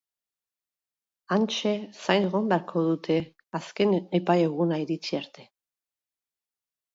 [1.33, 1.73] Hantxe
[2.05, 3.19] zain egon beharko dute
[3.61, 5.47] Azken Epai Eguna iritsi arte.